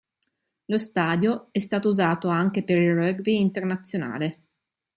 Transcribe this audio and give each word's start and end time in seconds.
Lo 0.65 0.79
stadio 0.79 1.49
è 1.51 1.59
stato 1.59 1.87
usato 1.89 2.29
anche 2.29 2.63
per 2.63 2.79
il 2.79 2.95
rugby 2.95 3.39
internazionale. 3.39 4.39